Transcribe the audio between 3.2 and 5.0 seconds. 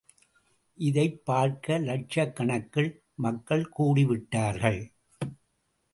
மக்கள் கூடிவிட்டார்கள்.